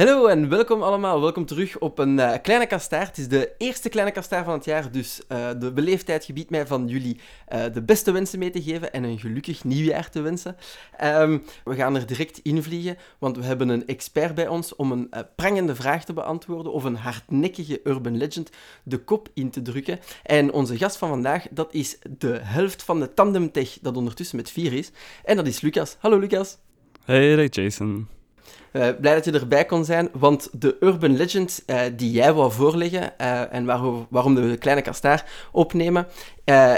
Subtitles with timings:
[0.00, 1.20] Hallo en welkom allemaal.
[1.20, 3.06] Welkom terug op een uh, kleine kastaar.
[3.06, 6.66] Het is de eerste kleine kastaar van het jaar, dus uh, de beleefdheid gebiedt mij
[6.66, 7.20] van jullie
[7.52, 10.56] uh, de beste wensen mee te geven en een gelukkig nieuwjaar te wensen.
[11.04, 15.10] Um, we gaan er direct invliegen, want we hebben een expert bij ons om een
[15.36, 18.50] prangende vraag te beantwoorden of een hardnekkige urban legend
[18.82, 19.98] de kop in te drukken.
[20.22, 24.50] En onze gast van vandaag, dat is de helft van de tandemtech dat ondertussen met
[24.50, 24.90] vier is.
[25.24, 25.96] En dat is Lucas.
[25.98, 26.58] Hallo Lucas.
[27.04, 28.19] Hey, Jason.
[28.72, 32.52] Uh, blij dat je erbij kon zijn, want de urban legend uh, die jij wou
[32.52, 36.06] voorleggen uh, en waar, waarom we de kleine kastaar opnemen,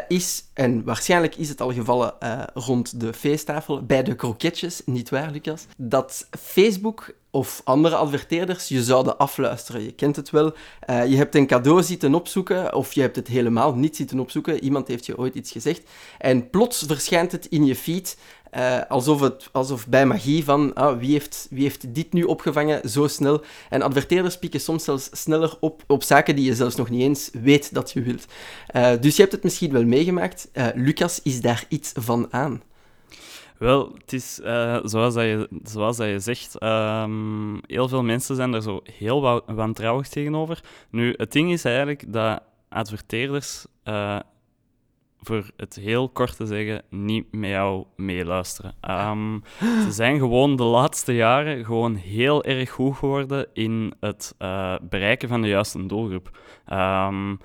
[0.08, 2.14] is, en waarschijnlijk is het al gevallen
[2.54, 5.66] rond de feesttafel, bij de kroketjes, niet waar, Lucas?
[5.76, 9.82] Dat Facebook of andere adverteerders je zouden afluisteren.
[9.82, 10.54] Je kent het wel.
[10.86, 14.64] je hebt een cadeau zitten opzoeken, of je hebt het helemaal niet zitten opzoeken.
[14.64, 15.90] Iemand heeft je ooit iets gezegd.
[16.18, 18.16] En plots verschijnt het in je feed
[18.56, 22.90] uh, alsof, het, alsof bij magie van ah, wie, heeft, wie heeft dit nu opgevangen
[22.90, 23.42] zo snel.
[23.68, 27.30] En adverteerders pikken soms zelfs sneller op op zaken die je zelfs nog niet eens
[27.32, 28.26] weet dat je wilt.
[28.76, 30.48] Uh, dus je hebt het misschien wel meegemaakt.
[30.52, 32.62] Uh, Lucas is daar iets van aan.
[33.58, 34.34] Wel, het is
[34.84, 39.42] zoals, dat je, zoals dat je zegt, um, heel veel mensen zijn er zo heel
[39.46, 40.60] wantrouwig tegenover.
[40.90, 43.64] Nu, het ding is eigenlijk dat adverteerders
[45.22, 48.74] voor het heel kort te zeggen, niet met jou meeluisteren.
[48.90, 54.74] Um, ze zijn gewoon de laatste jaren gewoon heel erg goed geworden in het uh,
[54.82, 56.38] bereiken van de juiste doelgroep.
[56.72, 57.38] Um,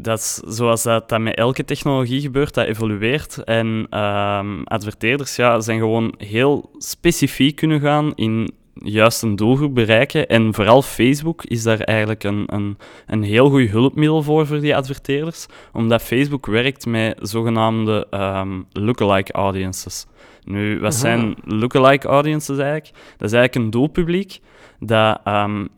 [0.00, 3.44] dat is zoals dat, dat met elke technologie gebeurt, dat evolueert.
[3.44, 3.66] En
[4.00, 10.28] um, adverteerders ja, zijn gewoon heel specifiek kunnen gaan in juist een doelgroep bereiken.
[10.28, 14.76] En vooral Facebook is daar eigenlijk een, een, een heel goed hulpmiddel voor voor die
[14.76, 20.06] adverteerders, omdat Facebook werkt met zogenaamde um, lookalike audiences.
[20.44, 22.90] Nu, wat zijn lookalike audiences eigenlijk?
[23.16, 24.40] Dat is eigenlijk een doelpubliek
[24.80, 25.68] dat um,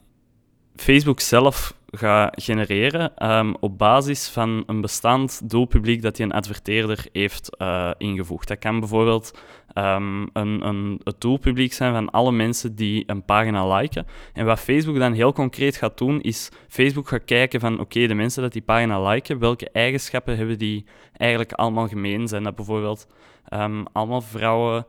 [0.77, 7.07] Facebook zelf ga genereren um, op basis van een bestaand doelpubliek dat die een adverteerder
[7.13, 8.49] heeft uh, ingevoegd.
[8.49, 9.39] Dat kan bijvoorbeeld
[9.75, 14.07] um, een, een, het doelpubliek zijn van alle mensen die een pagina liken.
[14.33, 18.15] En wat Facebook dan heel concreet gaat doen, is Facebook gaat kijken van oké, de
[18.15, 20.85] mensen dat die pagina liken, welke eigenschappen hebben die
[21.17, 22.29] eigenlijk allemaal gemeen?
[22.29, 23.07] Zijn dat bijvoorbeeld
[23.55, 24.87] um, allemaal vrouwen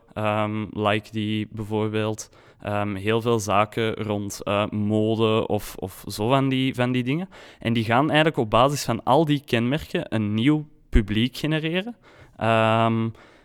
[0.71, 2.29] like die bijvoorbeeld
[2.65, 7.29] um, heel veel zaken rond uh, mode of, of zo van die, van die dingen.
[7.59, 11.95] En die gaan eigenlijk op basis van al die kenmerken een nieuw publiek genereren.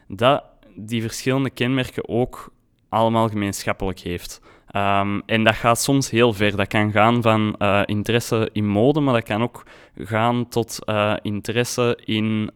[0.09, 0.44] dat
[0.75, 2.53] die verschillende kenmerken ook
[2.88, 4.41] allemaal gemeenschappelijk heeft.
[4.77, 6.56] Um, en dat gaat soms heel ver.
[6.56, 9.62] Dat kan gaan van uh, interesse in mode, maar dat kan ook
[9.97, 12.50] gaan tot uh, interesse in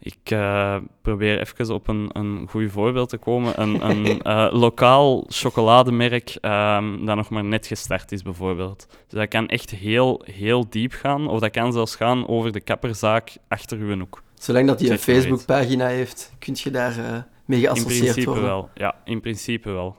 [0.00, 3.60] ik uh, probeer even op een, een goed voorbeeld te komen.
[3.62, 8.86] Een, een uh, lokaal chocolademerk um, dat nog maar net gestart is, bijvoorbeeld.
[8.88, 12.60] Dus dat kan echt heel, heel diep gaan, of dat kan zelfs gaan over de
[12.60, 14.22] kapperzaak achter uw hoek.
[14.34, 17.90] Zolang dat hij een Facebookpagina heeft, kun je daar uh, mee geassocieerd worden?
[17.94, 18.44] In principe worden.
[18.44, 19.96] wel, ja, in principe wel.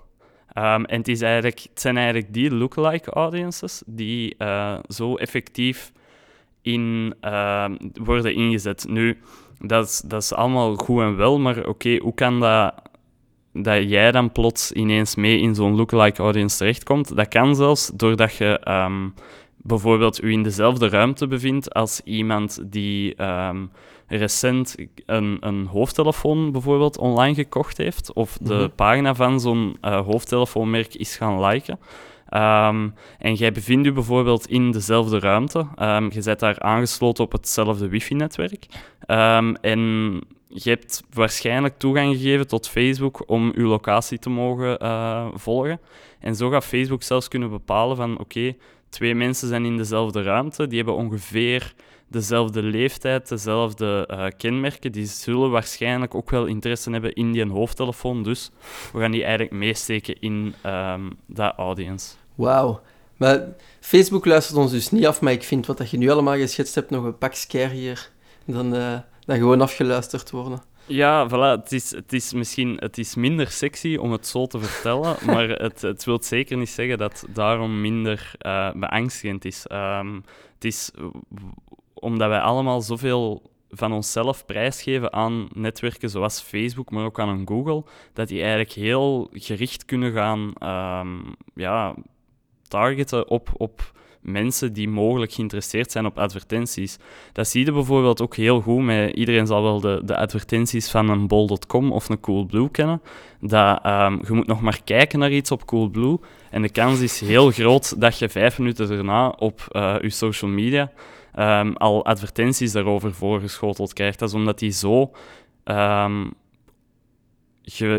[0.58, 4.36] Um, en het, is eigenlijk, het zijn eigenlijk die lookalike audiences die
[4.88, 5.92] zo effectief
[6.62, 8.86] in, uh, worden ingezet.
[8.88, 9.18] Nu,
[9.59, 12.74] dat is, dat is allemaal goed en wel, maar oké, hoe kan dat
[13.53, 17.16] dat jij dan plots ineens mee in zo'n lookalike audience terechtkomt?
[17.16, 19.14] Dat kan zelfs doordat je um,
[19.58, 23.72] bijvoorbeeld u in dezelfde ruimte bevindt als iemand die um,
[24.08, 24.75] recent
[25.06, 28.69] een, een hoofdtelefoon bijvoorbeeld online gekocht heeft, of de mhm.
[28.75, 31.80] pagina van zo'n uh, hoofdtelefoonmerk is gaan liken.
[32.34, 35.68] Um, en jij bevindt je bijvoorbeeld in dezelfde ruimte.
[35.82, 38.66] Um, je bent daar aangesloten op hetzelfde wifi-netwerk.
[39.08, 39.80] Um, en
[40.48, 45.80] je hebt waarschijnlijk toegang gegeven tot Facebook om je locatie te mogen uh, volgen.
[46.20, 48.56] En zo gaat Facebook zelfs kunnen bepalen van oké,
[48.90, 51.74] twee mensen zijn in dezelfde ruimte, die hebben ongeveer
[52.09, 58.24] dezelfde leeftijd, dezelfde uh, kenmerken, die zullen waarschijnlijk ook wel interesse hebben in die hoofdtelefoon.
[58.24, 58.51] Dus
[58.94, 62.16] we gaan die eigenlijk meesteken in um, dat audience.
[62.36, 62.81] Wauw.
[63.18, 63.48] Maar
[63.80, 66.75] Facebook luistert ons dus niet af, maar ik vind wat dat je nu allemaal geschetst
[66.75, 68.10] hebt nog een pak scarier
[68.45, 70.62] dan, uh, dan gewoon afgeluisterd worden.
[70.86, 71.62] Ja, voilà.
[71.62, 75.50] Het is, het is misschien het is minder sexy om het zo te vertellen, maar
[75.50, 79.66] het, het wil zeker niet zeggen dat het daarom minder uh, beangstigend is.
[79.72, 80.24] Um,
[80.54, 80.92] het is
[82.00, 87.48] omdat wij allemaal zoveel van onszelf prijsgeven aan netwerken zoals Facebook, maar ook aan een
[87.48, 90.54] Google, dat die eigenlijk heel gericht kunnen gaan
[91.00, 91.96] um, ja,
[92.68, 93.92] targeten op, op
[94.22, 96.98] mensen die mogelijk geïnteresseerd zijn op advertenties.
[97.34, 99.16] Dat zie je bijvoorbeeld ook heel goed met...
[99.16, 103.01] Iedereen zal wel de, de advertenties van een bol.com of een Coolblue kennen.
[103.42, 106.19] Dat, ehm, je moet nog maar kijken naar iets op Coolblue
[106.50, 110.51] en de kans is heel groot dat je vijf minuten daarna op uh, je social
[110.51, 110.92] media
[111.39, 114.19] um, al advertenties daarover voorgeschoteld krijgt.
[114.19, 115.12] Dat is omdat die zo
[115.65, 116.33] um,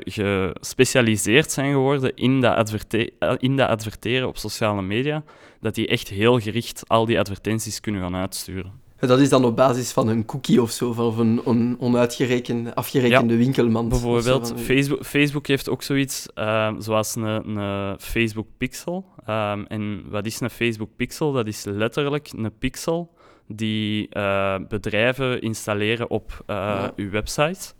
[0.04, 5.22] gespecialiseerd zijn geworden in dat, eh, in dat adverteren op sociale media,
[5.60, 8.72] dat die echt heel gericht al die advertenties kunnen gaan uitsturen.
[8.98, 13.32] Dat is dan op basis van een cookie of zo, of een on, onuitgerekende, afgerekende
[13.32, 13.88] ja, winkelmand.
[13.88, 19.04] Bijvoorbeeld, Facebook, Facebook heeft ook zoiets uh, zoals een, een, Facebook Pixel.
[19.28, 21.32] Um, en wat is een Facebook Pixel?
[21.32, 23.10] Dat is letterlijk een pixel
[23.52, 26.92] die uh, bedrijven installeren op uh, ja.
[26.96, 27.72] uw website.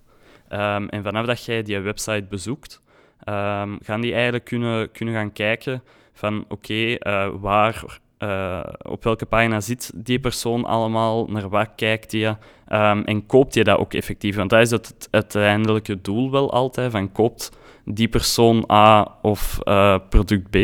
[0.52, 2.80] Um, en vanaf dat jij die website bezoekt,
[3.28, 5.82] um, gaan die eigenlijk kunnen, kunnen gaan kijken
[6.12, 7.98] van oké, okay, uh, waar
[8.82, 12.36] op welke pagina zit die persoon allemaal, naar wat kijkt hij
[12.68, 14.36] um, en koopt je dat ook effectief?
[14.36, 19.58] Want dat is het, het uiteindelijke doel wel altijd, van koopt die persoon A of
[19.64, 20.56] uh, product B.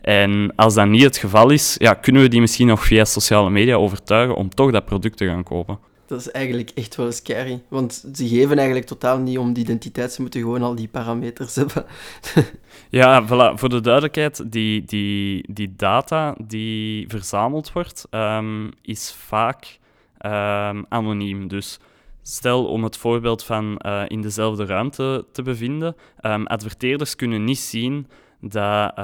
[0.00, 3.50] En als dat niet het geval is, ja, kunnen we die misschien nog via sociale
[3.50, 5.78] media overtuigen om toch dat product te gaan kopen.
[6.06, 7.62] Dat is eigenlijk echt wel scary.
[7.68, 10.12] Want ze geven eigenlijk totaal niet om de identiteit.
[10.12, 11.84] Ze moeten gewoon al die parameters hebben.
[12.90, 13.58] ja, voilà.
[13.58, 19.78] voor de duidelijkheid, die, die, die data die verzameld wordt, um, is vaak
[20.20, 21.48] um, anoniem.
[21.48, 21.78] Dus
[22.28, 27.58] stel om het voorbeeld van uh, in dezelfde ruimte te bevinden, um, adverteerders kunnen niet
[27.58, 28.06] zien
[28.40, 28.94] dat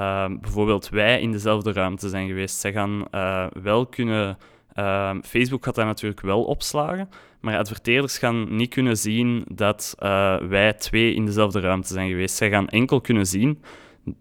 [0.41, 2.59] bijvoorbeeld wij in dezelfde ruimte zijn geweest.
[2.59, 4.39] Zij gaan uh, wel kunnen
[4.75, 7.09] Ehm, Facebook gaat dat natuurlijk wel opslagen,
[7.41, 12.37] maar adverteerders gaan niet kunnen zien dat uh, wij twee in dezelfde ruimte zijn geweest.
[12.37, 13.63] Zij gaan enkel kunnen zien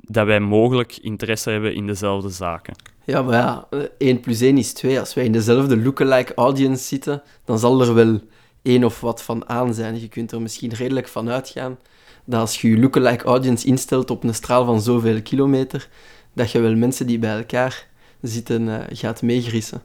[0.02, 2.76] dat wij mogelijk interesse hebben in dezelfde zaken.
[3.06, 5.00] Ja, maar ja, 1 plus 1 is 2.
[5.00, 8.20] Als wij in dezelfde lookalike audience zitten, dan zal er wel
[8.62, 10.02] één of wat van aan zijn.
[10.02, 11.78] Je kunt er misschien redelijk van uitgaan
[12.26, 15.90] dat als je je lookalike audience instelt op een straal van zoveel kilometer,
[16.34, 17.88] dat je wel mensen die bij elkaar
[18.22, 19.84] zitten uh, gaat meegrissen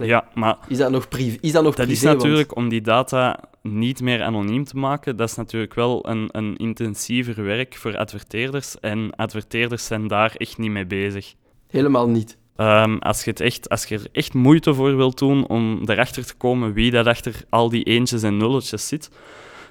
[0.00, 3.40] ja, maar is dat nog, privé, is dat nog dat is natuurlijk om die data
[3.62, 5.16] niet meer anoniem te maken.
[5.16, 8.80] Dat is natuurlijk wel een, een intensiever werk voor adverteerders.
[8.80, 11.34] En adverteerders zijn daar echt niet mee bezig.
[11.68, 12.36] Helemaal niet.
[12.56, 16.26] Um, als, je het echt, als je er echt moeite voor wilt doen om erachter
[16.26, 19.10] te komen wie dat achter al die eentjes en nulletjes zit,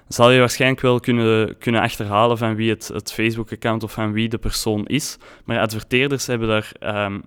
[0.07, 4.29] zal je waarschijnlijk wel kunnen, kunnen achterhalen van wie het, het Facebook-account of van wie
[4.29, 5.17] de persoon is.
[5.45, 6.71] Maar adverteerders hebben daar
[7.05, 7.23] um,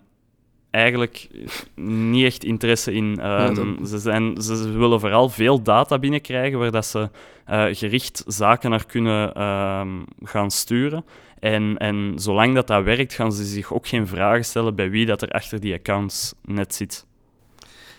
[0.70, 1.28] eigenlijk
[1.74, 3.30] niet echt interesse in.
[3.30, 7.10] Um, ze, zijn, ze, willen vooral veel data binnenkrijgen waar dat ze
[7.50, 11.04] uh, gericht zaken naar kunnen um, gaan sturen.
[11.44, 15.06] En, en zolang dat dat werkt, gaan ze zich ook geen vragen stellen bij wie
[15.06, 17.06] dat er achter die accounts net zit.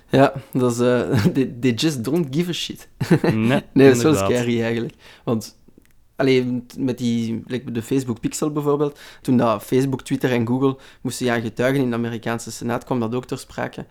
[0.10, 0.80] Ja, dat is...
[0.80, 2.90] Uh, they, they, just don't give a shit.
[3.22, 3.32] Nee,
[3.74, 4.94] nee dat is wel scary eigenlijk.
[5.24, 5.58] Want
[6.16, 11.42] Alleen met die, de Facebook Pixel bijvoorbeeld, toen dat Facebook, Twitter en Google moesten gaan
[11.42, 13.86] getuigen in de Amerikaanse Senaat, kwam dat ook ter sprake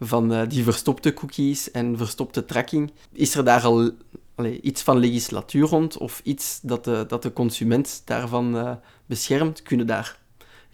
[0.00, 2.92] van uh, die verstopte cookies en verstopte tracking.
[3.12, 3.90] Is er daar al
[4.34, 8.72] allee, iets van legislatuur rond of iets dat de, dat de consument daarvan uh,
[9.06, 9.62] beschermt?
[9.62, 10.18] Kunnen, daar,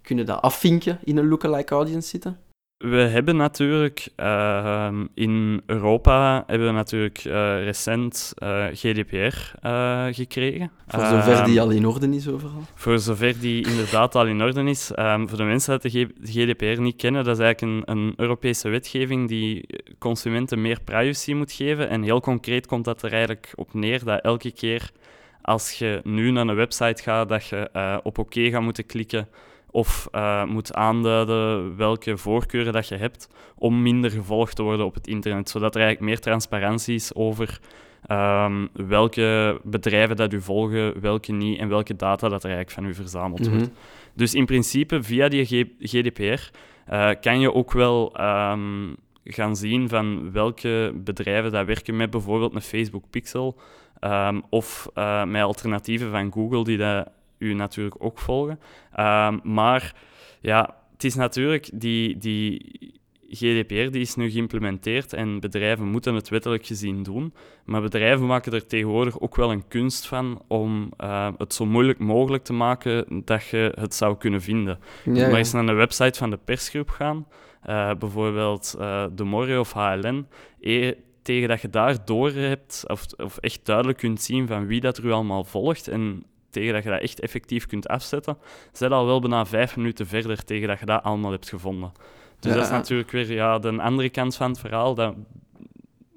[0.03, 2.39] kunnen dat afvinken in een lookalike audience zitten?
[2.85, 10.07] We hebben natuurlijk uh, in Europa hebben we natuurlijk uh, recent uh, eh, GDPR eh,
[10.11, 10.71] gekregen.
[10.87, 12.63] Voor zover die ehm, al in orde is overal?
[12.75, 14.91] Voor zover die inderdaad al in orde is.
[14.99, 18.69] Um, voor de mensen die de GDPR niet kennen, dat is eigenlijk een, een, Europese
[18.69, 19.67] wetgeving die
[19.99, 21.89] consumenten meer privacy moet geven.
[21.89, 24.91] En heel concreet komt dat er eigenlijk op neer dat elke keer
[25.43, 27.71] als je nu naar een website gaat, dat je
[28.03, 29.29] op oké OK gaat moeten klikken
[29.71, 34.95] of uh, moet aanduiden welke voorkeuren dat je hebt om minder gevolgd te worden op
[34.95, 37.61] het internet, zodat er eigenlijk meer transparantie is over
[38.09, 42.85] um, welke bedrijven dat u volgen, welke niet en welke data dat er eigenlijk van
[42.87, 43.63] u verzameld wordt.
[43.63, 43.73] Mhm.
[44.15, 46.39] Dus in principe, via die GDPR uh,
[46.85, 52.55] eh, kan je ook wel um, gaan zien van welke bedrijven dat werken met bijvoorbeeld
[52.55, 53.61] een Facebook Pixel
[54.01, 58.61] um, of uh, met alternatieven van Google die dat u natuurlijk ook volgen.
[58.93, 59.95] Ehm, maar
[60.41, 62.99] ja, het is natuurlijk die, die
[63.31, 67.35] GDPR die is nu geïmplementeerd en bedrijven moeten het wettelijk gezien doen.
[67.65, 71.99] Maar bedrijven maken er tegenwoordig ook wel een kunst van om uh, het zo moeilijk
[71.99, 74.79] mogelijk te maken dat je het zou kunnen vinden.
[75.05, 75.29] Ja, ja.
[75.29, 77.27] Maar eens naar de website van de persgroep gaan,
[77.69, 80.27] uh, bijvoorbeeld uh, De Morgen of HLN,
[80.61, 84.81] e tegen dat je daar door hebt, of, of echt duidelijk kunt zien van wie
[84.81, 88.37] dat er u allemaal volgt en tegen dat je dat echt effectief kunt afzetten,
[88.73, 91.93] zit al wel bijna vijf minuten verder tegen dat je dat allemaal hebt gevonden.
[92.41, 94.95] Dus Ja, dat is natuurlijk weer ja, de andere kant van het verhaal.
[94.95, 95.15] Dat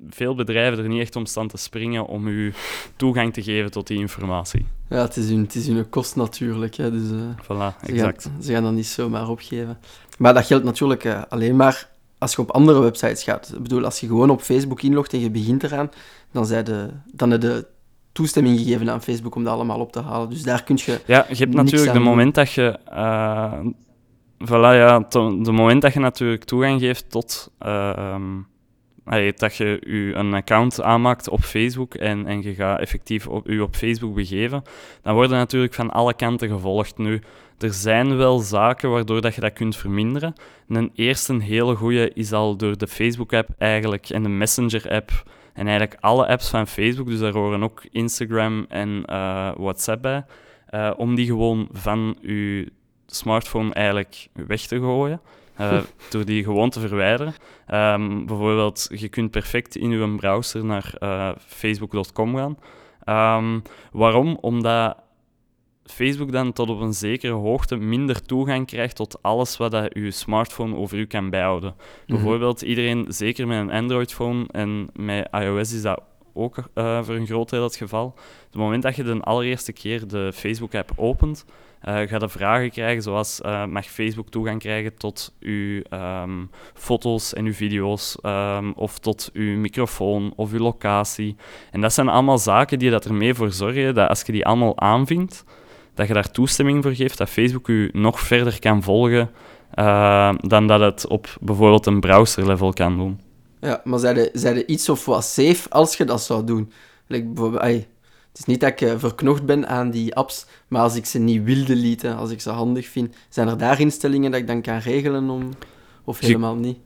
[0.09, 2.53] veel bedrijven er niet echt om staan te springen om u
[2.95, 4.65] toegang te geven tot die informatie.
[4.89, 6.75] Ja, het is hun, het is hun kost natuurlijk.
[6.75, 8.23] Hè, dus, eh, Voilà, ze, exact.
[8.23, 9.79] gaan, ze gaan dat niet zomaar opgeven.
[10.17, 11.89] Maar dat geldt natuurlijk eh, alleen maar
[12.23, 13.51] als je op andere websites gaat.
[13.55, 15.89] Ik bedoel, als je gewoon op Facebook inlogt en je begint eraan,
[16.31, 17.65] dan, zij de, dan heb je
[18.11, 20.29] toestemming gegeven aan Facebook om dat allemaal op te halen.
[20.29, 21.01] Dus daar kun je...
[21.05, 22.79] Ja, je hebt natuurlijk de moment dat je...
[22.85, 23.59] eh
[24.45, 27.51] voilà, ja, de moment dat je natuurlijk toegang geeft tot...
[27.59, 28.39] eh, ehm,
[29.05, 33.47] allee, dat je je een account aanmaakt op Facebook en, en je gaat effectief op,
[33.47, 34.63] je op Facebook begeven,
[35.01, 36.97] dan worden natuurlijk van alle kanten gevolgd.
[36.97, 37.21] Nu,
[37.57, 40.33] er zijn wel zaken waardoor dat je dat kunt verminderen.
[40.67, 45.11] En een eerste hele goede is al door de Facebook-app eigenlijk en de Messenger-app
[45.53, 50.25] en eigenlijk alle apps van Facebook, dus daar horen ook Instagram en eh, WhatsApp bij,
[50.65, 52.71] eh, om die gewoon van je
[53.05, 55.21] smartphone eigenlijk weg te gooien.
[55.55, 57.33] Eh, door die gewoon te verwijderen.
[57.67, 62.57] Ehm, bijvoorbeeld, je kunt perfect in je browser naar eh, facebook.com gaan.
[63.03, 63.59] Ehm,
[63.91, 64.37] waarom?
[64.41, 64.97] Omdat
[65.83, 70.11] Facebook dan tot op een zekere hoogte minder toegang krijgt tot alles wat dat je
[70.11, 71.75] smartphone over u kan bijhouden.
[72.07, 76.01] Bijvoorbeeld, iedereen, zeker met een Android-phone en met iOS is dat
[76.33, 78.05] ook eh, voor een groot deel het geval.
[78.05, 78.15] Op
[78.49, 81.45] het moment dat je de allereerste keer de Facebook-app opent,
[81.83, 87.33] eh ga je vragen krijgen zoals eh, mag Facebook toegang krijgen tot uw ehm, foto's
[87.33, 91.35] en uw video's, ehm, of tot uw microfoon of uw locatie.
[91.71, 94.79] En dat zijn allemaal zaken die dat ermee voor zorgen dat als je die allemaal
[94.79, 95.43] aanvinkt,
[95.93, 99.29] dat je daar toestemming voor geeft, dat Facebook u nog verder kan volgen
[99.71, 103.19] eh, dan dat het op bijvoorbeeld een browser-level kan doen.
[103.59, 106.71] Ja, maar zeiden zeiden iets of wat safe als je dat zou doen?
[107.07, 107.85] Like, bijvoorbeeld,
[108.33, 111.19] het is niet dat ik eh, verknocht ben aan die apps, maar als ik ze
[111.19, 114.61] niet wil deleten, als ik ze handig vind, zijn er daar instellingen dat ik dan
[114.61, 115.49] kan regelen om...
[116.05, 116.77] Of Je- helemaal niet?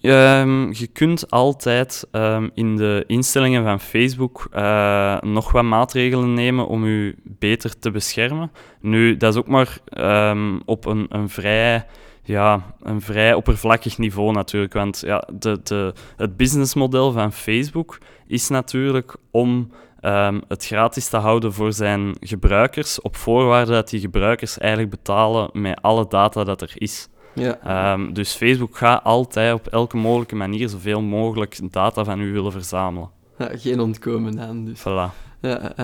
[0.00, 6.66] Ehm, je kunt altijd ehm, in de instellingen van Facebook eh, nog wat maatregelen nemen
[6.66, 8.50] om u beter te beschermen.
[8.80, 11.86] Nu, dat is ook maar ehm, op een, een, vrij,
[12.22, 14.72] ja, een vrij oppervlakkig niveau natuurlijk.
[14.72, 21.16] Want ja, de, de, het businessmodel van Facebook is natuurlijk om ehm, het gratis te
[21.16, 26.60] houden voor zijn gebruikers, op voorwaarde dat die gebruikers eigenlijk betalen met alle data dat
[26.62, 27.08] er is.
[27.34, 27.58] Ja.
[27.62, 32.52] Ehm, dus Facebook gaat altijd op elke mogelijke manier zoveel mogelijk data van u willen
[32.52, 33.10] verzamelen.
[33.38, 34.80] Ja, geen ontkomen aan, dus.
[34.80, 35.26] Voilà.
[35.40, 35.74] Ja.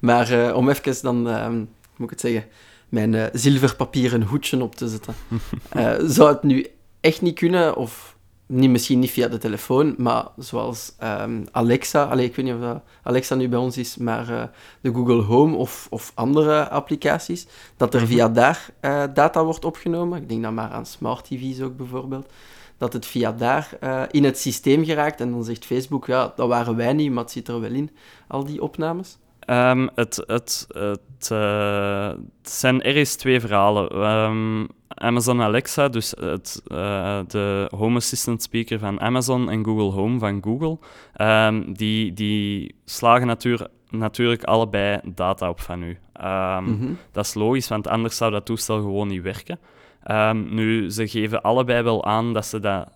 [0.00, 2.44] Maar eh, om even dan, hoe moet ik het zeggen,
[2.88, 5.14] mijn eh, zilverpapieren hoedje op te zetten.
[5.68, 6.66] Eh, zou het nu
[7.00, 8.15] echt niet kunnen, of
[8.46, 12.60] niet, misschien niet via de telefoon, maar zoals ehm, Alexa, allee, ik weet niet of
[12.60, 14.42] dat Alexa nu bij ons is, maar eh,
[14.80, 20.22] de Google Home of, of andere applicaties, dat er via daar eh, data wordt opgenomen.
[20.22, 22.32] Ik denk dan maar aan smart TV's ook bijvoorbeeld.
[22.78, 26.48] Dat het via daar eh, in het systeem geraakt en dan zegt Facebook, ja, dat
[26.48, 27.90] waren wij niet, maar het zit er wel in,
[28.28, 29.18] al die opnames.
[29.40, 33.88] Ehm, het, het, het, het zijn ergens twee verhalen.
[33.88, 34.64] Ehm,
[34.96, 40.42] Amazon Alexa, dus het, eh, de Home Assistant speaker van Amazon en Google Home van
[40.42, 40.78] Google,
[41.14, 45.98] ehm, die, die slagen natuur, natuurlijk allebei data op van u.
[46.12, 46.92] Ehm, Mhm.
[47.12, 49.58] Dat is logisch, want anders zou dat toestel gewoon niet werken.
[50.02, 52.88] Ehm, nu, ze geven allebei wel aan dat ze dat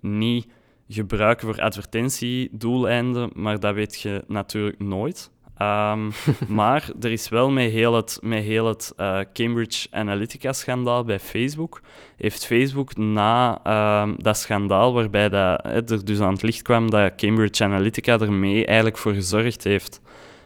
[0.00, 0.46] niet
[0.88, 5.30] gebruiken voor advertentiedoeleinden, maar dat weet je natuurlijk nooit.
[5.58, 6.10] Ehm,
[6.58, 11.80] maar er is wel met heel het, met heel het eh, Cambridge Analytica-schandaal bij Facebook,
[12.16, 16.90] heeft Facebook na ehm, dat schandaal, waarbij dat, hè, er dus aan het licht kwam
[16.90, 20.00] dat Cambridge Analytica ermee eigenlijk voor gezorgd heeft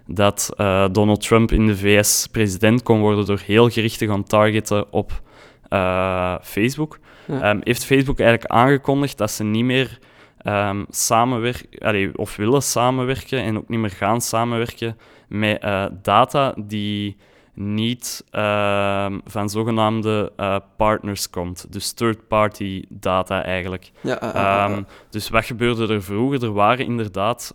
[0.06, 4.24] dat eh, Donald Trump in de VS president kon worden door heel gericht te gaan
[4.24, 5.22] targeten op
[5.68, 7.40] eh, Facebook, Ja.
[7.40, 9.98] Ehm, heeft Facebook eigenlijk aangekondigd dat ze niet meer
[10.42, 17.16] ehm, samenwerken, of willen samenwerken en ook niet meer gaan samenwerken met eh, data die
[17.54, 21.72] niet ehm, van zogenaamde eh, partners komt.
[21.72, 23.90] Dus third-party data eigenlijk.
[24.00, 26.44] Ja, ah, ah, ah, Ehm, dus wat gebeurde er vroeger?
[26.44, 27.52] Er waren inderdaad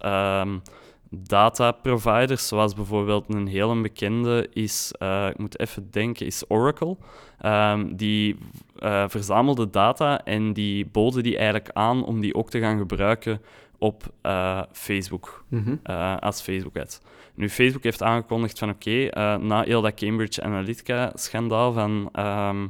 [1.09, 6.97] data providers, zoals bijvoorbeeld een hele bekende is, eh, ik moet even denken, is Oracle.
[7.39, 8.37] Ehm, die
[8.79, 13.41] eh, verzamelde data en die boden die eigenlijk aan om die ook te gaan gebruiken
[13.77, 15.75] op eh, Facebook, mhm.
[16.19, 17.01] als Facebook-ad.
[17.35, 22.09] Nu, Facebook heeft aangekondigd van oké, na heel dat Cambridge Analytica-schandaal van...
[22.11, 22.67] ehm,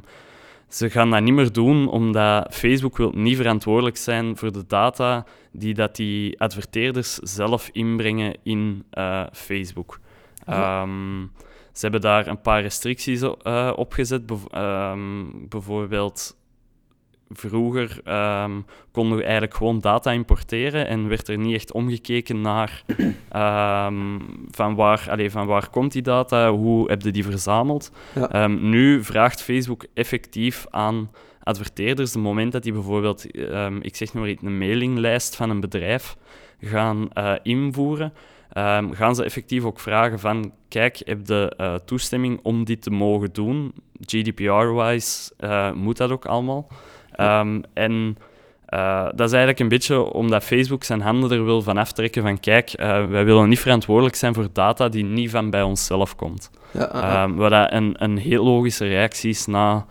[0.68, 5.26] ze gaan dat niet meer doen, omdat Facebook wil niet verantwoordelijk zijn voor de data
[5.52, 10.00] die dat die adverteerders zelf inbrengen in eh, Facebook.
[10.46, 11.26] Ehm,
[11.72, 14.26] ze hebben daar een paar restricties uh, op gezet.
[14.26, 16.36] Bev- ehm, bijvoorbeeld,
[17.28, 18.60] vroeger ehm,
[18.92, 22.82] konden we eigenlijk gewoon data importeren en werd er niet echt omgekeken naar
[23.28, 24.18] ehm,
[24.50, 27.92] van, waar, allez, van waar komt die data, hoe heb je die verzameld.
[28.14, 28.30] Ja.
[28.30, 31.10] Ehm, nu vraagt Facebook effectief aan
[31.42, 33.26] adverteerders, het moment dat die bijvoorbeeld,
[33.80, 36.16] ik zeg maar iets, een mailinglijst van een bedrijf
[36.60, 38.12] gaan eh, invoeren,
[38.92, 43.32] gaan ze effectief ook vragen van, kijk, heb je eh, toestemming om dit te mogen
[43.32, 43.72] doen?
[44.00, 46.66] GDPR-wise eh, moet dat ook allemaal.
[47.18, 48.16] Ehm, en
[48.66, 52.40] eh, dat is eigenlijk een beetje omdat Facebook zijn handen er wil van aftrekken van,
[52.40, 56.50] kijk, eh, wij willen niet verantwoordelijk zijn voor data die niet van bij onszelf komt.
[56.70, 57.12] Ja, ah, ah.
[57.22, 59.86] Ehm, wat dat een, een heel logische reactie is na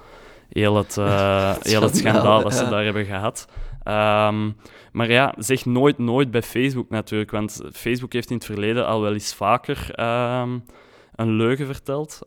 [0.49, 3.47] heel het, eh, heel het Schandaal, dat ze daar hebben gehad.
[3.83, 4.49] Ehm,
[4.91, 9.01] maar ja, zeg nooit nooit bij Facebook natuurlijk, want Facebook heeft in het verleden al
[9.01, 9.89] wel eens vaker
[11.15, 12.19] een leugen verteld.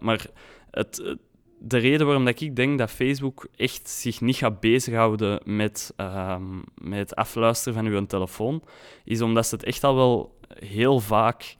[0.00, 0.26] Maar
[0.70, 1.18] het, het-
[1.66, 6.56] de reden waarom dat ik denk dat Facebook echt zich niet gaat bezighouden met, ehm,
[6.74, 8.62] met het afluisteren van uw telefoon,
[9.04, 11.56] is omdat ze het echt al wel heel vaak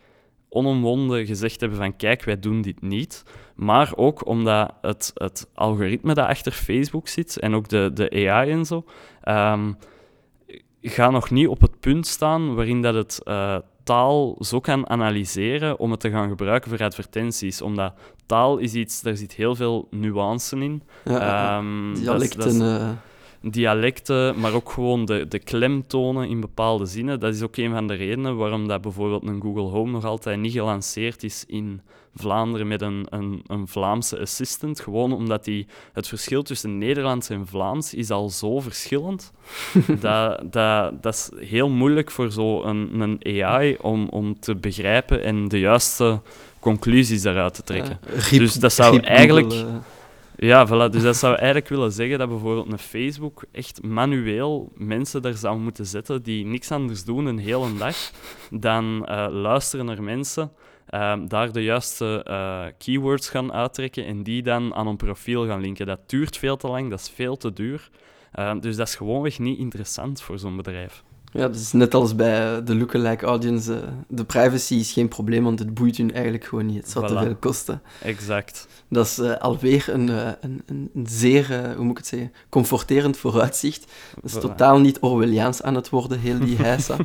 [0.49, 3.25] onomwonden gezegd hebben van kijk, wij doen dit niet.
[3.54, 8.50] Maar ook omdat het, het algoritme dat achter Facebook zit en ook de, de AI
[8.50, 8.84] en zo,
[9.23, 9.73] ehm,
[10.82, 15.79] gaat nog niet op het punt staan waarin dat het eh, taal zo kan analyseren
[15.79, 17.62] om het te gaan gebruiken voor advertenties.
[17.62, 17.93] Omdat
[18.26, 20.83] taal is iets, daar zit heel veel nuance in.
[21.05, 21.57] ja, ah.
[21.57, 22.38] Ehm, dat is- Dialecten.
[22.38, 22.88] dat is- eh,
[23.51, 27.21] dialecten, maar ook gewoon de, de klemtonen in bepaalde zinnen.
[27.21, 30.39] Dat is ook een van de redenen waarom dat bijvoorbeeld een Google Home nog altijd
[30.41, 31.81] niet gelanceerd is in
[32.17, 34.81] Vlaanderen met een, een, een Vlaamse assistant.
[34.81, 39.33] Gewoon omdat die, het verschil tussen Nederlands en Vlaams is al zo verschillend.
[40.01, 45.49] dat, dat, dat is heel moeilijk voor zo'n een AI om, om te begrijpen en
[45.49, 46.21] de juiste
[46.61, 47.99] conclusies daaruit te trekken.
[48.15, 49.75] ja, griep- Dus dat zou eigenlijk- Google, eh,
[50.37, 50.91] Ja, voilà.
[50.91, 55.59] Dus dat zou eigenlijk willen zeggen dat bijvoorbeeld een Facebook echt manueel mensen daar zou
[55.59, 57.97] moeten zetten die niks anders doen een hele dag
[58.50, 60.53] dan eh, luisteren naar mensen,
[60.87, 65.61] ehm, daar de juiste eh, keywords gaan uittrekken en die dan aan een profiel gaan
[65.61, 65.87] linken.
[65.87, 67.91] Dat duurt veel te lang, dat is veel te duur.
[68.32, 71.02] Ehm, dus dat is gewoonweg niet interessant voor zo'n bedrijf.
[71.36, 73.75] Ja, is net als bij de lookalike audience.
[73.75, 76.76] eh, de privacy is geen probleem, want het boeit hun eigenlijk gewoon niet.
[76.76, 77.82] Het zou te veel kosten.
[78.02, 78.66] Exact.
[78.88, 82.32] Dat is eh, alweer een, eh, een, een, een zeer, hoe moet ik het zeggen,
[82.49, 83.92] comforterend vooruitzicht.
[84.14, 84.40] Dat is Voilà.
[84.40, 86.97] totaal niet Orwelliaans aan het worden, heel die heisa.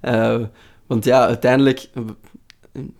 [0.86, 1.88] Want ja, uiteindelijk,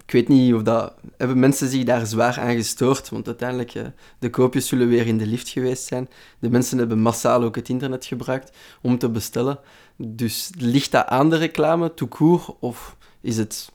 [0.07, 0.95] ik weet niet of dat...
[1.17, 3.09] Hebben mensen zich daar zwaar aan gestoord?
[3.09, 3.73] Want uiteindelijk,
[4.19, 6.09] de koopjes zullen weer in de lift geweest zijn.
[6.39, 9.59] De mensen hebben massaal ook het internet gebruikt om te bestellen.
[10.07, 13.73] Dus ligt dat aan de reclame, court, of is het...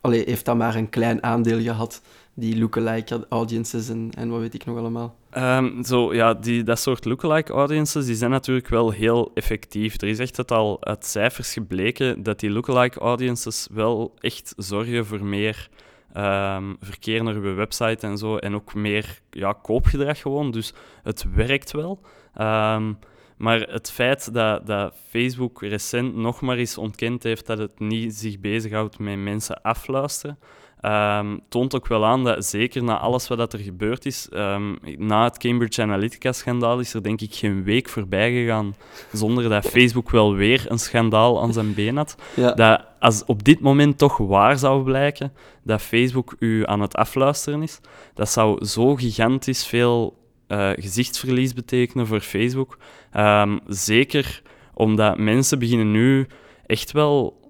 [0.00, 2.02] Allee, heeft dat maar een klein aandeel gehad,
[2.34, 5.16] die lookalike audiences en, en wat weet ik nog allemaal?
[5.30, 10.00] Ehm, zo, ja, die, dat soort lookalike audiences die zijn natuurlijk wel heel effectief.
[10.00, 15.06] Er is echt het al uit cijfers gebleken dat die lookalike audiences wel echt zorgen
[15.06, 15.68] voor meer
[16.12, 18.36] ehm, verkeer naar uw website en zo.
[18.36, 20.50] En ook meer ja, koopgedrag gewoon.
[20.50, 22.00] Dus het werkt wel.
[22.34, 22.92] Ehm,
[23.38, 28.14] maar het feit dat, dat Facebook recent nog maar eens ontkend heeft dat het niet
[28.14, 30.38] zich bezighoudt met mensen afluisteren,
[30.80, 34.74] ehm, toont ook wel aan dat zeker na alles wat dat er gebeurd is, ehm,
[34.96, 38.76] na het Cambridge Analytica-schandaal is er denk ik geen week voorbij gegaan
[39.12, 42.16] zonder dat Facebook wel weer een schandaal aan zijn been had.
[42.36, 46.94] Ja, Dat als op dit moment toch waar zou blijken dat Facebook u aan het
[46.96, 47.80] afluisteren is,
[48.14, 50.16] dat zou zo gigantisch veel
[50.48, 52.78] eh, gezichtsverlies betekenen voor Facebook.
[53.12, 54.42] Ehm, zeker
[54.74, 56.26] omdat mensen beginnen nu
[56.66, 57.40] echt wel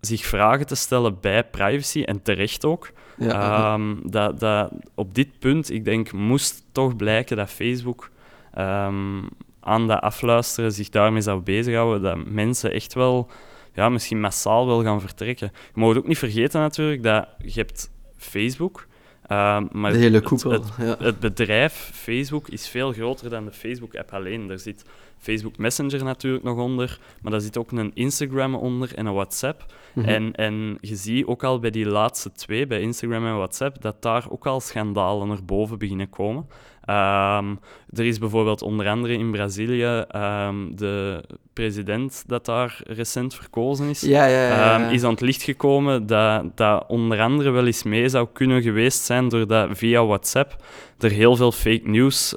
[0.00, 2.90] zich vragen te stellen bij privacy, en terecht ook.
[3.18, 3.74] ja.
[3.74, 8.10] Ehm, dat, dat op dit punt, ik denk, moest toch blijken dat Facebook
[8.52, 9.22] ehm,
[9.60, 12.02] aan dat afluisteren zich daarmee zou bezighouden.
[12.02, 13.30] Dat mensen echt wel,
[13.74, 15.50] ja, misschien massaal wel gaan vertrekken.
[15.74, 18.86] Je moet ook niet vergeten natuurlijk dat je hebt Facebook,
[19.30, 20.50] ehm, maar de hele het- koepel.
[20.50, 20.96] het, ja.
[20.98, 24.46] het bedrijf Facebook is veel groter dan de Facebook-app alleen.
[24.46, 24.84] Daar zit
[25.20, 29.64] Facebook Messenger natuurlijk nog onder, maar daar zit ook een Instagram onder en een WhatsApp.
[29.94, 30.08] Mhm.
[30.08, 34.02] En, en je ziet ook al bij die laatste twee, bij Instagram en WhatsApp, dat
[34.02, 36.46] daar ook al schandalen naar boven beginnen komen.
[36.84, 37.54] Ehm,
[37.92, 44.00] er is bijvoorbeeld onder andere in Brazilië ehm, de president dat daar recent verkozen is.
[44.00, 44.78] ja, ja, ja, ja.
[44.78, 48.62] Ehm, is aan het licht gekomen dat dat onder andere wel eens mee zou kunnen
[48.62, 50.56] geweest zijn doordat via WhatsApp
[50.98, 52.34] er heel veel fake news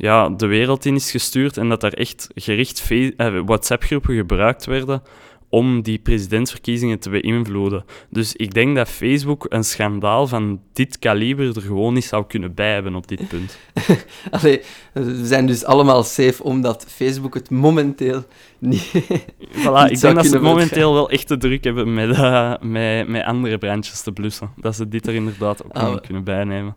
[0.00, 5.02] ja, de wereld in is gestuurd en dat daar echt gericht eh, WhatsApp-groepen gebruikt werden
[5.48, 7.84] om die presidentsverkiezingen te beïnvloeden.
[8.10, 12.54] Dus ik denk dat Facebook een schandaal van dit kaliber er gewoon niet zou kunnen
[12.54, 13.58] bij hebben op dit punt.
[14.30, 14.60] Allee,
[14.92, 18.24] we zijn dus allemaal safe omdat Facebook het momenteel
[18.58, 18.90] niet.
[19.62, 23.08] voilà, ik denk dat ze het momenteel wel echt te druk hebben met, uh, met,
[23.08, 24.50] met andere brandjes te blussen.
[24.56, 26.76] Dat ze dit er inderdaad ook ah, niet kunnen bijnemen.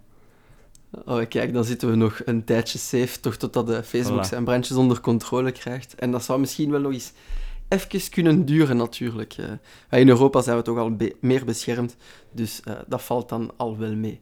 [1.06, 4.78] Oh, kijk, dan zitten we nog een tijdje safe, toch totdat de Facebook zijn brandjes
[4.78, 5.96] onder controle krijgt.
[5.96, 7.12] En dat zou misschien wel nog eens
[7.68, 9.36] even kunnen duren, natuurlijk.
[9.38, 11.96] Uh, in Europa zijn we toch al meer beschermd,
[12.32, 14.22] dus uh, dat valt dan al wel mee.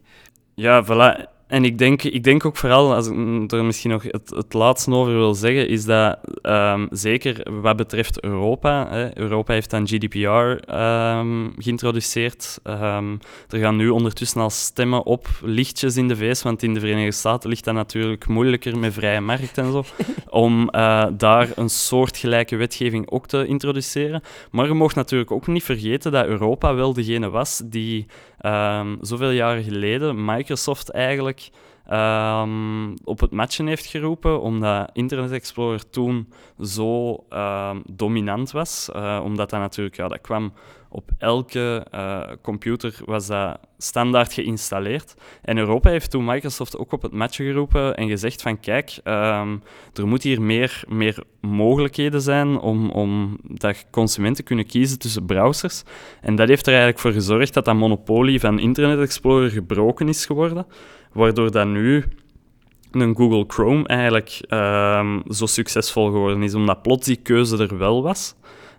[0.54, 1.30] Ja, voilà.
[1.52, 4.90] En ik denk, ik denk ook vooral, als ik er misschien nog het, het laatste
[4.90, 10.18] over wil zeggen, is dat um, zeker wat betreft Europa, hè, Europa heeft dan GDPR
[10.18, 12.58] um, ehm, geïntroduceerd.
[12.64, 16.80] Um, er gaan nu ondertussen al stemmen op lichtjes in de VS, want in de
[16.80, 19.84] Verenigde Staten ligt dat natuurlijk moeilijker met vrije markt en zo,
[20.44, 24.22] om uh, daar een soortgelijke wetgeving ook te introduceren.
[24.50, 28.06] Maar je mag natuurlijk ook niet vergeten dat Europa wel degene was die
[28.42, 31.50] um, zoveel jaren geleden Microsoft eigenlijk
[31.92, 38.90] um, op het matchen heeft geroepen, omdat Internet Explorer toen zo um, dominant was.
[38.96, 40.52] Uh, omdat dat natuurlijk, ja, dat kwam
[40.92, 45.14] op elke uh, computer was dat standaard geïnstalleerd.
[45.42, 49.62] En Europa heeft toen Microsoft ook op het matje geroepen en gezegd van kijk, um,
[49.94, 55.82] er moet hier meer, meer mogelijkheden zijn om, om dat consumenten kunnen kiezen tussen browsers.
[56.20, 60.26] En dat heeft er eigenlijk voor gezorgd dat dat monopolie van Internet Explorer gebroken is
[60.26, 60.66] geworden,
[61.12, 62.04] waardoor dat nu
[62.90, 68.02] een Google Chrome eigenlijk um, zo succesvol geworden is, omdat plots die keuze er wel
[68.02, 68.34] was.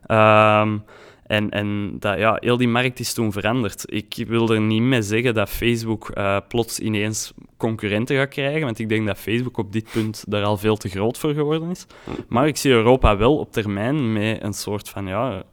[0.08, 0.84] Um,
[1.26, 3.84] en, en dat, ja, heel die markt is toen veranderd.
[3.86, 8.80] Ik wil er niet mee zeggen dat Facebook uh, plots ineens concurrenten gaat krijgen, want
[8.80, 11.86] ik denk dat Facebook op dit punt daar al veel te groot voor geworden is.
[12.28, 15.44] Maar ik zie Europa wel op termijn met een soort van, ja,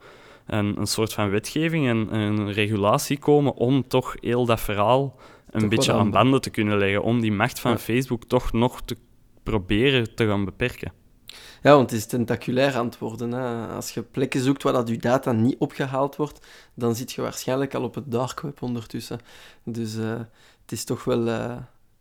[0.46, 5.16] een, een soort van wetgeving en een regulatie komen om toch heel dat verhaal
[5.50, 8.96] een beetje aan banden te kunnen leggen, om die macht van Facebook toch nog te
[9.42, 10.92] proberen te gaan beperken.
[11.62, 13.33] Ja, want het is tentaculair aan het worden.
[13.33, 13.66] Hè.
[13.66, 17.75] Als je plekken zoekt waar dat je data niet opgehaald wordt, dan zit je waarschijnlijk
[17.75, 19.20] al op het dark web ondertussen.
[19.64, 20.11] Dus uh,
[20.62, 21.27] het is toch wel...
[21.27, 21.57] Uh,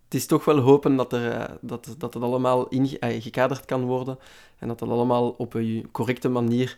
[0.06, 2.68] het is toch wel hopen dat, er, uh, dat, dat het allemaal
[3.00, 4.20] ingekaderd kan worden
[4.58, 6.78] en dat het allemaal op een correcte manier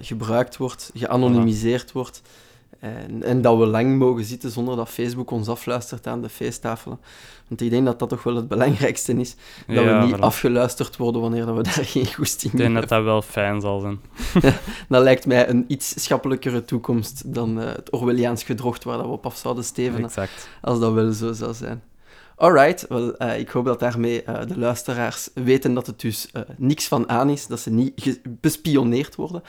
[0.00, 2.22] gebruikt wordt, geanonimiseerd wordt.
[2.78, 6.98] En, en, dat we lang mogen zitten zonder dat Facebook ons afluistert aan de feesttafelen.
[7.48, 9.36] Want ik denk dat dat toch wel het belangrijkste is.
[9.66, 12.82] Dat we niet afgeluisterd worden wanneer we daar geen goesting in hebben.
[12.82, 14.00] Ik denk dat dat wel fijn zal zijn.
[14.88, 19.12] dat lijkt mij een iets schappelijkere toekomst dan uh, het Orwelliaans gedrocht waar dat we
[19.12, 19.64] op af zouden.
[19.74, 20.48] Exact.
[20.60, 21.82] Als dat wel zo zou zijn.
[22.36, 26.42] Alright, wel, uh, ik hoop dat daarmee uh, de luisteraars weten dat het dus uh,
[26.56, 29.42] niks van aan is, dat ze niet bespioneerd worden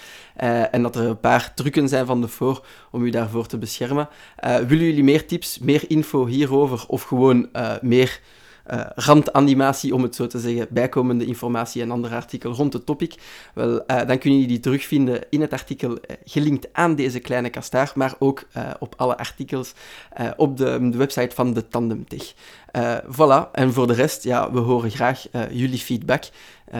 [0.71, 4.09] en dat er een paar trucken zijn van de voor om u daarvoor te beschermen.
[4.41, 7.49] willen jullie meer tips, meer info hierover of gewoon
[7.81, 8.21] meer
[8.71, 13.15] uh, randanimatie, om het zo te zeggen, bijkomende informatie en andere artikel rond het topic,
[13.53, 17.49] wel, uh, dan kun je die terugvinden in het artikel uh, gelinkt aan deze kleine
[17.49, 18.43] kastaar, maar ook
[18.79, 19.73] op alle artikels
[20.37, 22.33] op de, de, website van de Tandemtech.
[23.07, 26.23] voilà, en voor de rest, ja, we horen graag jullie feedback.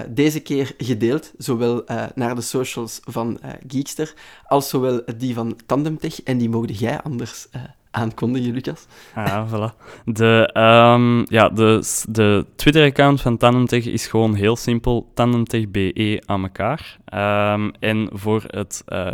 [0.10, 1.84] deze keer gedeeld, zowel
[2.16, 4.14] naar de socials van Geekster,
[4.48, 7.48] als zowel die van Tandemtech, en die mogen jij anders
[7.96, 8.86] aankondigen, Lucas?
[9.14, 9.76] Ah, voilà.
[10.06, 16.98] De, um, ja, de, de Twitter-account van Tandemtech is gewoon heel simpel, tandemtechbe aan elkaar.
[17.54, 19.12] Um, en voor het uh,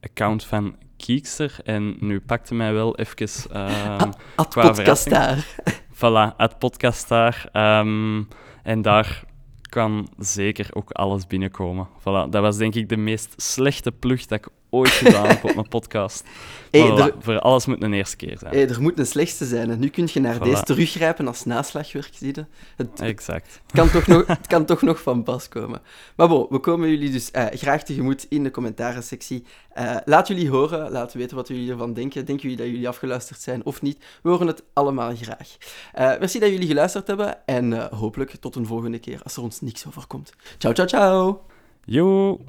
[0.00, 3.56] account van Kiekster, en nu pakte mij wel even
[4.02, 5.46] um, Ad podcastaar.
[5.94, 7.48] Voilà, het podcastaar.
[7.52, 8.28] Um,
[8.62, 9.24] en daar
[9.68, 11.88] kan zeker ook alles binnenkomen.
[12.00, 15.68] Voilà, dat was denk ik de meest slechte plug dat ik ooit gedaan op mijn
[15.68, 16.24] podcast.
[16.72, 18.54] Hey, voor alles moet een eerste keer zijn.
[18.54, 19.70] Hey, er moet een slechtste zijn.
[19.70, 22.10] En nu kun je naar deze teruggrijpen als naslagwerk.
[22.14, 22.34] Zie
[22.76, 23.60] Het, exact.
[23.66, 25.80] Het kan, toch nog, het kan toch nog van pas komen.
[26.16, 29.44] Maar bon, we komen jullie dus uh, graag tegemoet in de commentaren-sectie.
[29.78, 32.24] Uh, laat jullie horen, laat weten wat jullie ervan denken.
[32.24, 34.04] Denken jullie dat jullie afgeluisterd zijn of niet?
[34.22, 35.56] We horen het allemaal graag.
[35.98, 39.60] Uh, merci dat jullie geluisterd hebben en hopelijk tot een volgende keer als er ons
[39.60, 40.32] niks overkomt.
[40.58, 41.44] Ciao, ciao, ciao!
[41.84, 42.40] Yo!